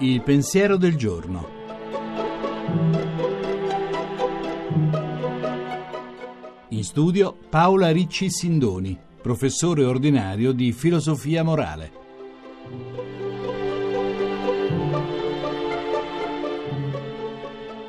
Il 0.00 0.22
pensiero 0.22 0.76
del 0.76 0.96
giorno. 0.96 1.48
In 6.68 6.84
studio 6.84 7.36
Paola 7.50 7.90
Ricci 7.90 8.30
Sindoni, 8.30 8.98
professore 9.20 9.84
ordinario 9.84 10.52
di 10.52 10.72
filosofia 10.72 11.42
morale. 11.42 11.92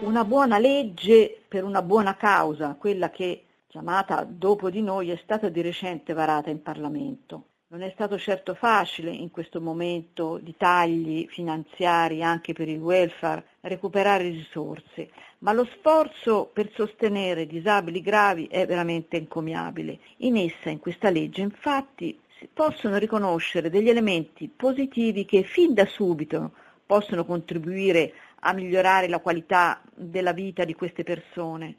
Una 0.02 0.26
buona 0.26 0.58
legge 0.58 1.44
per 1.48 1.64
una 1.64 1.82
buona 1.82 2.16
causa, 2.18 2.76
quella 2.78 3.10
che 3.10 3.44
chiamata 3.70 4.24
Dopo 4.24 4.72
di 4.72 4.82
noi 4.82 5.12
è 5.12 5.20
stata 5.22 5.48
di 5.48 5.62
recente 5.62 6.14
varata 6.14 6.50
in 6.50 6.64
Parlamento. 6.64 7.44
Non 7.68 7.84
è 7.84 7.92
stato 7.94 8.18
certo 8.18 8.56
facile 8.56 9.12
in 9.12 9.30
questo 9.30 9.62
momento 9.62 10.40
di 10.40 10.56
tagli 10.58 11.28
finanziari 11.30 12.24
anche 12.24 12.54
per 12.54 12.68
il 12.68 12.80
welfare 12.80 13.46
recuperare 13.62 14.30
risorse, 14.30 15.12
ma 15.40 15.54
lo 15.54 15.66
sforzo 15.66 16.50
per 16.52 16.72
sostenere 16.74 17.46
disabili 17.46 18.02
gravi 18.02 18.48
è 18.48 18.66
veramente 18.66 19.18
encomiabile. 19.18 20.00
In 20.18 20.38
essa, 20.38 20.72
in 20.72 20.80
questa 20.80 21.12
legge, 21.12 21.42
infatti, 21.42 22.20
si 22.40 22.50
possono 22.52 22.98
riconoscere 22.98 23.70
degli 23.70 23.90
elementi 23.90 24.48
positivi 24.48 25.26
che 25.26 25.44
fin 25.44 25.76
da 25.76 25.86
subito 25.86 26.54
possono 26.88 27.24
contribuire 27.24 28.14
a 28.40 28.54
migliorare 28.54 29.08
la 29.08 29.20
qualità 29.20 29.80
della 29.94 30.34
vita 30.34 30.66
di 30.66 30.74
queste 30.74 31.04
persone, 31.04 31.76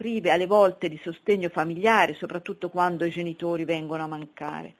prive 0.00 0.30
alle 0.30 0.46
volte 0.46 0.88
di 0.88 0.98
sostegno 1.02 1.50
familiare, 1.50 2.14
soprattutto 2.14 2.70
quando 2.70 3.04
i 3.04 3.10
genitori 3.10 3.66
vengono 3.66 4.04
a 4.04 4.06
mancare 4.06 4.76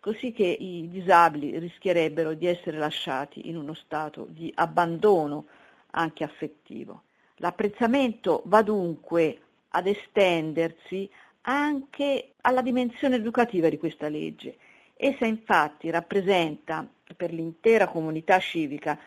così 0.00 0.32
che 0.32 0.44
i 0.44 0.88
disabili 0.88 1.58
rischierebbero 1.58 2.34
di 2.34 2.46
essere 2.46 2.78
lasciati 2.78 3.48
in 3.48 3.56
uno 3.56 3.74
stato 3.74 4.26
di 4.28 4.52
abbandono 4.54 5.46
anche 5.92 6.24
affettivo. 6.24 7.02
L'apprezzamento 7.36 8.42
va 8.46 8.62
dunque 8.62 9.40
ad 9.70 9.86
estendersi 9.86 11.08
anche 11.42 12.32
alla 12.42 12.62
dimensione 12.62 13.16
educativa 13.16 13.68
di 13.68 13.78
questa 13.78 14.08
legge. 14.08 14.56
Essa 14.94 15.26
infatti 15.26 15.90
rappresenta 15.90 16.86
per 17.16 17.32
l'intera 17.32 17.88
comunità 17.88 18.38
civica 18.38 18.98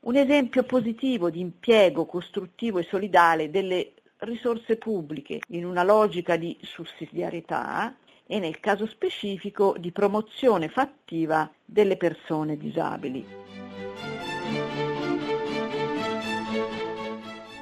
un 0.00 0.16
esempio 0.16 0.64
positivo 0.64 1.30
di 1.30 1.40
impiego 1.40 2.04
costruttivo 2.04 2.78
e 2.78 2.82
solidale 2.84 3.50
delle 3.50 3.92
risorse 4.24 4.76
pubbliche 4.76 5.40
in 5.48 5.64
una 5.64 5.84
logica 5.84 6.36
di 6.36 6.56
sussidiarietà 6.60 7.96
e 8.26 8.38
nel 8.38 8.60
caso 8.60 8.86
specifico 8.86 9.74
di 9.78 9.92
promozione 9.92 10.68
fattiva 10.68 11.50
delle 11.64 11.96
persone 11.96 12.56
disabili. 12.56 13.26